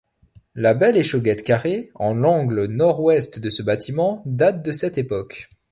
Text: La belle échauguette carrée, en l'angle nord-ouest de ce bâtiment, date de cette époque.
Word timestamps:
La 0.55 0.73
belle 0.73 0.97
échauguette 0.97 1.43
carrée, 1.43 1.91
en 1.93 2.15
l'angle 2.15 2.65
nord-ouest 2.65 3.37
de 3.37 3.51
ce 3.51 3.61
bâtiment, 3.61 4.23
date 4.25 4.63
de 4.65 4.71
cette 4.71 4.97
époque. 4.97 5.47